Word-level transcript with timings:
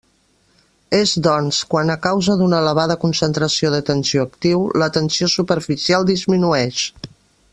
És, 0.99 1.11
doncs, 1.27 1.59
quan 1.73 1.91
a 1.93 1.97
causa 2.05 2.37
d'una 2.39 2.61
elevada 2.65 2.97
concentració 3.03 3.73
de 3.75 3.83
tensioactiu, 3.91 4.65
la 4.85 4.91
tensió 4.99 5.31
superficial 5.37 6.11
disminueix. 6.13 6.85